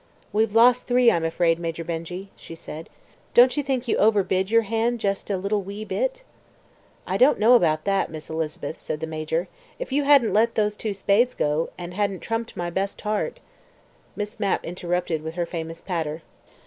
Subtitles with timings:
[0.33, 2.89] "We've lost three, I'm afraid, Major Benjy," she said.
[3.35, 6.23] "Don't you think you overbid your hand just a little wee bit?"
[7.05, 9.47] "I don't know about that, Miss Elizabeth," said the Major.
[9.77, 13.41] "If you hadn't let those two spades go, and hadn't trumped my best heart"
[14.15, 16.23] Miss Mapp interrupted with her famous patter.